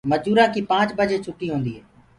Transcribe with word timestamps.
مجورآنٚ 0.11 0.51
ڪيٚ 0.53 0.67
پآنٚچ 0.69 0.89
بجي 0.97 1.17
ڇُوٽيٚ 1.25 1.49
هوجآنٚديٚ 1.51 1.73
هي 1.77 1.81